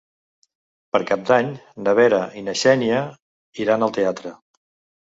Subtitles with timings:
[0.95, 1.51] Per Cap d'Any
[1.89, 3.05] na Vera i na Xènia
[3.67, 4.35] iran al teatre.